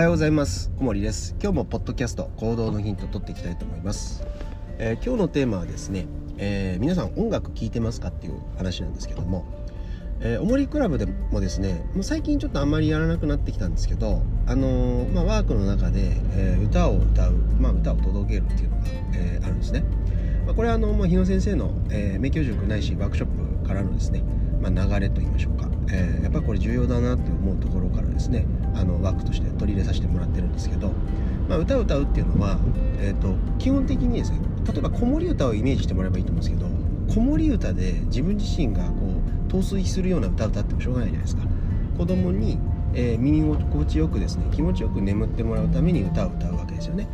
[0.00, 0.72] はようございます。
[0.78, 1.36] 小森です。
[1.42, 4.24] 今日もポッドキャスト行動のヒント取っていきたいと思います、
[4.78, 6.06] えー、今日のテーマはですね、
[6.38, 9.44] えー、皆さん音楽聴いてますかっていう話なんですけども
[10.22, 18.82] えー、おもりクラブでもですねもう最近ちょっとあんまりやらなくなってきたんですけど、あのー、まあ、ワークの中で、えー、歌を歌う、まあ、歌を届けるっていうのが、
[19.14, 19.82] えあるんですね、
[20.46, 24.22] まあ、これはあの、まあ、日野先生の、えー、名教塾ないしワークショップからのですね、
[24.60, 30.92] まあ、流れといいましょうか、えー、やっぱりこれ重要だなって思うところからですねあのワークとして取り入れさせてもらってるんですけど、
[31.48, 32.58] まあ、歌を歌うっていうのは、
[32.98, 34.38] えーと、基本的にですね
[34.70, 36.68] 例えば子守歌をイメージしてもらえばいいと思うんですけど
[37.12, 41.42] 子守歌で自分自身がこう陶酔するような歌を歌ってもしょうがないじゃないですか。
[41.98, 42.58] 子供に、
[42.94, 47.08] えー、耳心地よくですね気持ちよく眠ってもらうために歌を歌うわけですよね。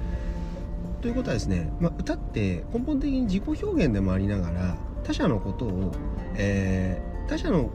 [1.00, 5.92] ということはですね、まあ、歌って根本的に自己表現でもありながら他者のことを、
[6.36, 7.70] えー、他者の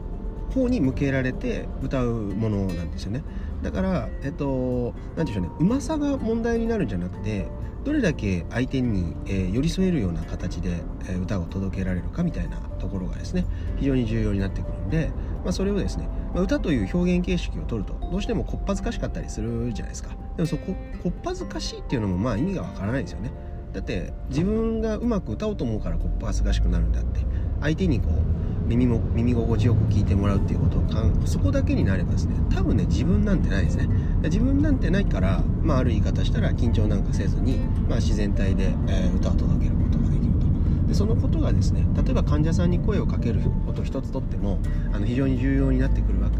[0.54, 3.22] 方に向けられて歌うものなんですよね。
[3.62, 5.50] だからえっと何でしょうね。
[5.58, 7.48] うまさが問題になるんじゃなくて
[7.84, 13.44] どれだけ相手に、えー、寄り添えるような形で、えー、歌を届けられるかみたいなところがですね
[13.78, 15.10] 非常に重要になってくるんで、
[15.42, 20.10] まあ、それをですね、まあ、歌という表現形式を取るとどうしてもこっぱずかしかったりするじゃないですか。
[20.36, 23.32] でもそここっぱずかしいっていうのもまあ意味がわからないですよね。
[23.72, 27.20] だって自分がうまく歌おうと思うからこっぱずかしくなるんであって
[27.60, 30.78] 相手にこう耳も耳心地よく聞いてもらうっていうこと。
[30.78, 30.82] を
[31.26, 33.88] そこだけになればですね多分ね自分なんてないですね。
[34.24, 40.46] 自分なんてないから、まあ、ある言い方したら緊張なんかせずに、まあ、自然体で、えー、歌を届けることができると。
[40.88, 44.58] でそのことがですね例えば患者さんに声をかけること一つとっても
[44.92, 46.30] あの非常に重要になってくるわ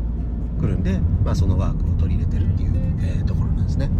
[0.60, 3.90] くるんで、まあ、そのワークを取り入れてるっていう、えー、ところなんですね。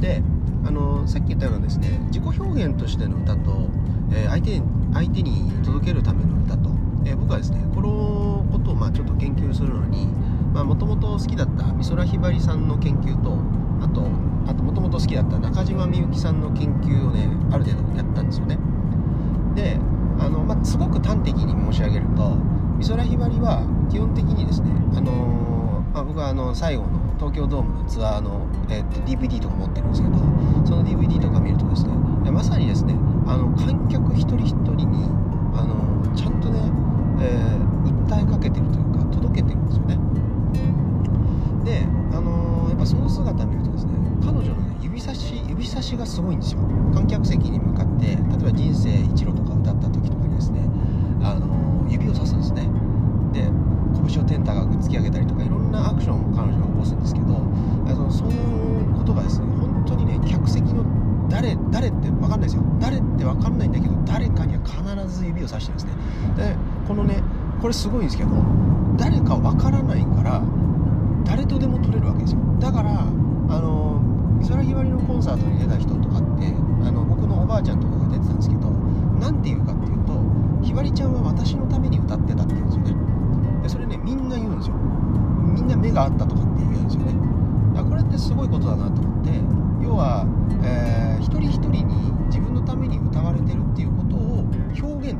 [0.00, 0.22] で
[0.66, 3.68] あのさっき言ったようなですね自己表現としての歌と、
[4.12, 6.73] えー、相手相手に届けるための歌と
[7.04, 10.06] えー、僕はですねこのことをまあちょっと研究するのに
[10.52, 13.36] もともと好きだった美空ひばりさんの研究と
[13.82, 14.08] あと
[14.46, 18.58] あともともと好きだった中島みゆきさんの研究をねある程度やったんですよね。
[19.54, 19.78] で
[20.20, 22.36] あの、まあ、すごく端的に申し上げると
[22.78, 25.64] 美空ひばりは基本的にですねあの
[25.94, 30.18] まあ、僕はあの最後の東京ドームのツアーの、えー、DVD とか持ってるんですけど
[30.66, 31.92] その DVD とか見るとですね
[32.32, 32.94] まさにですね
[33.28, 35.04] あの観客一人一人に
[35.54, 36.58] あのちゃんとね
[37.20, 39.98] えー、訴えかけてるというか届けてるんですよね。
[41.64, 43.92] であのー、やっぱその姿見るとですね
[44.22, 46.60] 彼女のね指差し指差しがすごいんですよ。
[46.92, 50.60] 観客席に向かって例えば「人生一路」とか歌った時とかにですね、
[51.22, 52.68] あのー、指をさすんですね。
[53.32, 53.50] で
[54.06, 59.83] 拳を天高く突き上げたりとかいろんなアクションを彼女は起こすんですけどあのそういうことがですね本
[61.34, 62.62] 誰誰って分かんないですよ。
[62.78, 65.86] 誰って分かんないんだけど誰かには必ず指をさしてるんです
[66.38, 66.50] ね。
[66.54, 66.56] で
[66.86, 67.20] このね
[67.60, 68.30] これすごいんですけど
[68.96, 70.42] 誰か分からないから
[71.24, 72.40] 誰とでも撮れるわけですよ。
[72.60, 73.04] だからあ
[73.60, 74.00] の
[74.40, 76.54] 美空ひばりのコンサートに出た人とかって
[76.86, 78.70] あの僕のおばあちゃんとかが出てたんですけど
[79.18, 80.12] 何て言うかっていうと
[80.62, 82.94] ひばりちゃんは私のために歌ってたって言うんですよね。
[83.62, 84.76] でそれねみんな言うんですよ。
[84.76, 87.12] みんな目が合ったとかって言うんですよね。
[87.74, 89.30] だからこれってすごいことだなと思って
[89.82, 90.24] 要は、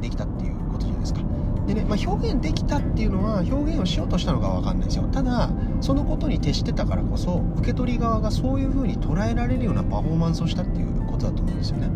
[0.04, 1.20] できたっていうことじゃないですか。
[1.66, 5.04] でね、まあ、表現できたっていうのは表現をしようとしたのか分かんないですよ。
[5.04, 5.50] ただ
[5.80, 11.88] そのことに徹してたからこそ受け取り側がそういう風に捉えられるようなパフォーマンスをしたっていうことだと思うんですよね。
[11.88, 11.92] だ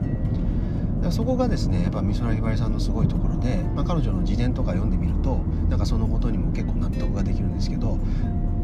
[1.02, 5.36] からそこがですねやっぱ美空ひばりさんのすごいところで、まあ、彼女の自伝とか読んでみると
[5.68, 7.98] なんかそのことにも結構納得ができるんですけど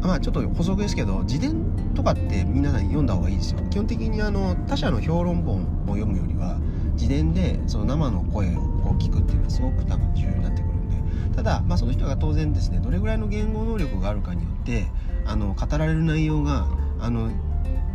[0.01, 1.55] まあちょっと補足ですけど自伝
[1.93, 3.59] とかって皆さん読んだ方がいいですよ。
[3.69, 6.57] 基本的にあの他者の評論本を読むよりは
[6.95, 14.85] 自伝でその生の声をこう聞くっていうのはすごく多分重要になってくるんでただ、まあ、その人が当然ですねどれぐらいの言語能力があるかによって
[15.25, 16.67] あの語られる内容が
[16.99, 17.31] あの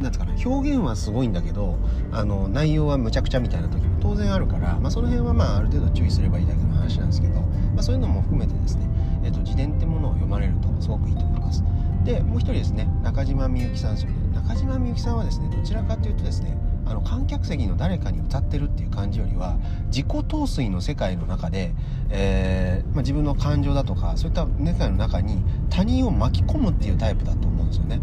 [0.01, 1.79] なんかな表現はすごいんだけど
[2.11, 8.89] あの内容はむちゃくちゃみたいな時も当然あるから、まあ、その辺はまあある程度注意すればいいだけの話なんですけど、まあ、そういうのも含めてですね、
[9.23, 11.63] えっと、自伝ってものを読まれるとすごくいいと思います。
[12.05, 14.17] でもう一人ですね中島みゆきさんですよね。
[14.35, 16.57] 中島みゆきさんはですねどちらかというとですね
[16.91, 19.57] あの観客席の誰かに歌ってるっていう感じよりは
[19.87, 21.73] 自己陶酔の世界の中で、
[22.11, 28.01] えー、まあ、自分の感情だとかそういった世界の中に他人を巻き込むっていうタイプだと思うんですよね。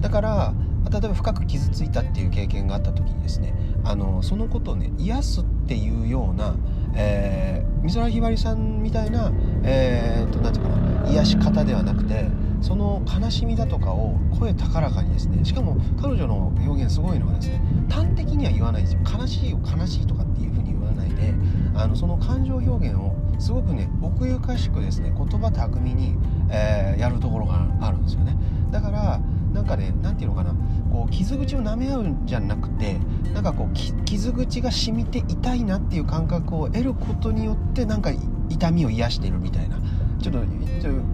[0.00, 0.52] だから
[0.90, 3.54] 例えば深く傷ついたっていう経験があった時にですね
[3.84, 6.56] あのそのことをね癒すっていうような、
[6.94, 9.30] えー、美空ひばりさんみたいな、
[9.62, 12.26] えー、と何て言うかな癒し方ではなくて
[12.60, 19.00] その悲しみだとかを声高らかにですねしかも彼女の表現すごいのはですね端的には言わないですよ。
[19.18, 21.34] 悲しいよ悲しいとかっていうふうに言わないで
[21.74, 26.16] あのその感情表現をすごくね奥ゆかしくですね言葉巧みに、
[26.50, 28.36] えー、やるところがあるんですよね。
[28.70, 29.20] だから
[29.52, 30.54] なんかね何て言うのかな
[30.92, 32.98] こう傷口を舐め合うんじゃなくて
[33.32, 38.10] なんかこう傷口が染みて痛いなっていう感覚を得ることによってなんか
[38.48, 39.78] 痛みを癒してるみたいな。
[40.20, 40.40] ちょっと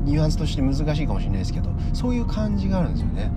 [0.04, 3.30] ニュアンスとして難しいかもしれないですけどそういう感じがあるんですよね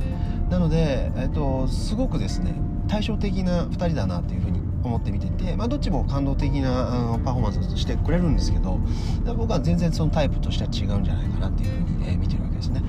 [0.50, 2.54] なので、えっと、すごくですね
[2.88, 8.80] 対照的な2人だなっていうふうに思って見てて、まあ、どっちも感動的なあのパフォーマンスをしてくれるんですけど
[9.26, 12.82] 僕は全然そのタイプとしては違うんじゃないかなっていうふうに、え、見てるわけですね。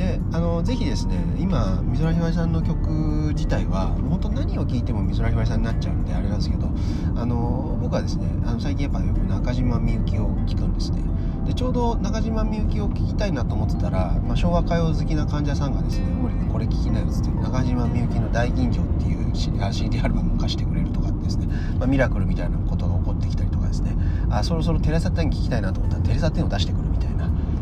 [0.00, 6.70] であのぜひですね今美空ひばりさんの曲自体は本当何を聴いても美空ひばりさんになっちゃうんであれなんですけど
[7.16, 11.02] あの僕はですねあの最近やっぱよく中島みゆきを聴くんですね。
[11.46, 21.46] でちょうど中島みゆきを聴きたいなと思ってたら、まあ、昭和歌謡好きな患者さんがですね「森君これ聴きなよ」っつって中島みゆきの「大吟醸」っていう CD アルバムを貸してくれるとかですね、
[21.78, 23.94] まあ、ミラクルみたいなことが起こってきたりとかですね
[24.30, 26.79] あそろそろテレサテン聴きたいなと思ったらテレサテンを出してくる。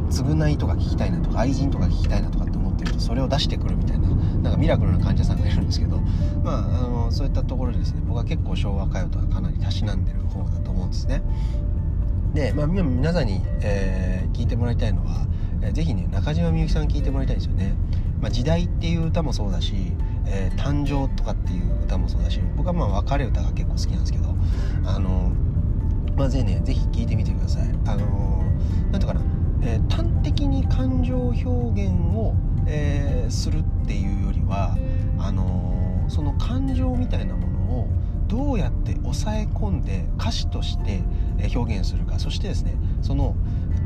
[0.09, 5.99] 償いとか聞きたいなとか愛人とか聞きたいなとかって思ってるとそれを出してくるみたいななんかミラクルな患者さんがいるんですけど
[6.43, 8.03] まああのそういったところでですね。
[8.07, 11.23] 僕は結構昭和歌謡とはかなりたしなんでる方だと思うんですね。
[12.35, 15.27] で、まあ、皆さんに、えー、聞いてもらいたいのは、
[15.63, 17.75] えー、ぜひね中島みゆきさん聞いてもらいたいんですよね、
[18.21, 19.75] まあ、時代っていう歌もそうだし、
[20.27, 24.35] えー、誕生とかっていう歌もそうだし僕はまあ別れ歌が結構好きなんですけど
[24.85, 25.33] あの
[26.17, 27.69] まあぜひねぜひ聞いてみてください。
[27.87, 28.43] あの
[28.91, 29.38] なんとかな。
[29.63, 31.45] えー、端的に感情表
[31.85, 32.35] 現を、
[32.67, 34.77] えー、するっていうよりは
[35.19, 37.89] あのー、その感情みたいなものを
[38.29, 41.03] どうやって抑え込んで歌詞として
[41.55, 42.19] 表現するか。
[42.19, 43.35] そしてですねその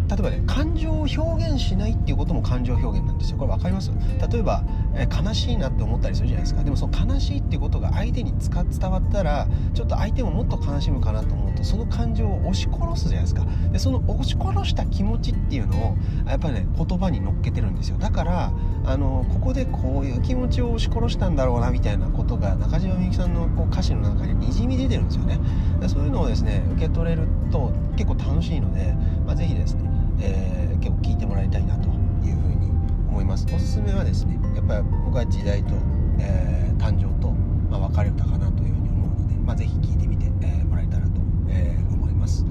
[0.09, 3.39] 例えばね感情を表現しないっていうことも感情表現なんですよ。
[3.39, 3.91] これ分かります？
[4.31, 6.63] 例えば、え悲しいなって思ったりするじゃないですか。
[6.63, 13.47] でもその悲しいっていうことが相手に伝わったらちょっと相手ももっと悲しむかなと思うとその感情を押し殺すじゃないですか。
[13.73, 15.97] でその押し殺した気持ちっていうのを
[16.27, 17.97] やっぱりね言葉に乗っけてるんですよ。
[17.99, 18.53] だから
[18.85, 25.39] あのここでこういう気持ちを押し殺したんだろうなみたいなことが中島みゆきさんのこう歌詞の中ににじみ出てるんですよね。
[25.81, 28.95] でそういうのをですね受け取れると結構楽しいので、
[29.27, 29.82] まあ、ぜひですね
[30.23, 31.89] えー、結構聞いてもらいたいなと
[32.25, 32.71] いうふうに
[33.09, 33.47] 思います。
[33.53, 35.75] おすすめはですねやっぱり僕は時代と、
[36.19, 37.31] えー、誕生と、
[37.71, 42.45] まあ、別れ歌かなというふうに思うので、まあ、ぜひ聴いてみて、えー、もらえたらと、えー、思います、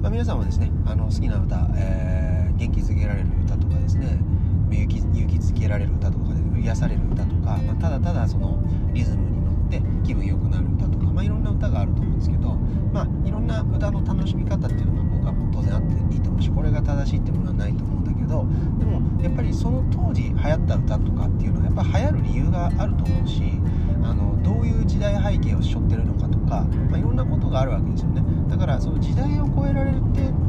[0.00, 4.18] まあ、皆さんはですねあの好きな歌、えー、元気づけられる歌とかですね
[4.70, 8.62] 勇気勇気づけられる歌とかで癒される歌とか、まあ、ただただその
[8.92, 12.54] リズムに乗って気分良くなる歌とか、まあ、いろんな歌があると思うんですけど、
[12.92, 18.46] まあ、いろんな歌の楽しみ方っていうのが僕は当然あっていいと思うしこれが正しいってものはないと思うんだけど
[18.78, 23.42] でもやっぱりその当時流行った歌とかっていうのはやっぱ流行る理由があると思うし
[24.02, 28.22] あのどういう時代背景を背負ってるのかとか、まあ、いろんなことがあるわけですよね。
[28.48, 29.98] だからその時代を超えられて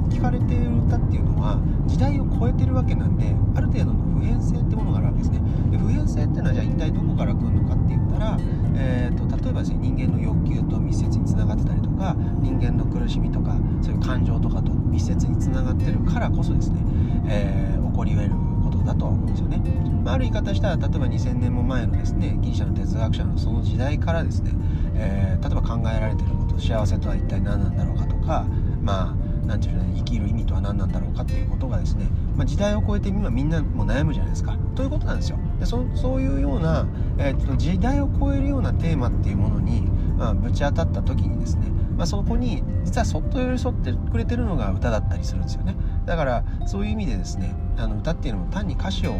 [0.09, 5.39] 聞かれている歌っていうのは時代を超えてるわけなんである程度の普遍性ってものがあるわけですね。
[5.71, 8.37] で普遍性っていうのはじゃあ一体どこから来るのかって言ったら、
[8.75, 16.79] えーと、例えばですね人間の欲求と密接につながってたりとか人間の苦しみとかそういう感情とかと密接につながってるからこそですね、
[17.27, 18.31] えー、起こり得る
[18.63, 19.57] ことだと思うんですよね、
[20.03, 24.51] まあ、ある言い方したら例えば2000年も前のですねギリシャの哲学者のその時代からですね、
[24.95, 28.45] えー、例えば考えられてること幸せとは一体何なんだろうかとか
[28.81, 34.57] まあ何て言うの生きる意味とは何なんだろうかっていうことがですね、まあ、時代を超えて今みんなも悩むじゃないですか。
[34.75, 35.37] ということなんですよ。
[35.59, 36.87] でそそういうような、
[37.17, 39.81] えー、と時代を超えるようなテーマっていうものに、
[40.17, 45.75] まあ、ぶち当たった時にですね、まあ、そこに実はそっと寄り添ってくれてるのが歌だったりするんですよね。
[46.05, 49.19] だからそういう意味でですねあの歌っていうのも単に歌詞をこ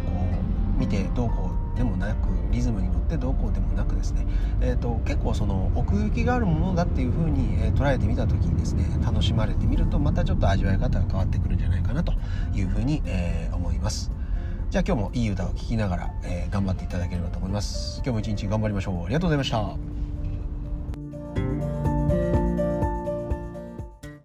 [0.77, 4.25] う見てどうこうでもなくリズムに乗ってどうこうでもなくですね、
[4.61, 12.13] えーと、結構その奥行きがあるものだっていう風に、えー、捉えてみた時にですね楽しまれてみるとまたちょっと味わい方が変わってくるんじゃないかなと
[12.53, 14.11] いう風に、えー、思います。
[14.69, 17.97] じゃあ今日もいい歌を聴きながら、えー、頑張っていただければと思います。
[17.97, 19.05] 今日も一日頑張りましょう。
[19.05, 19.77] ありがとうございました。